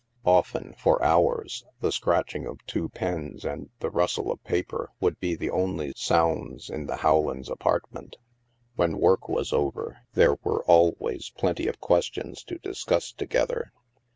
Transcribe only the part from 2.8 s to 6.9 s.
pens and the rustle of paper would be the only sounds in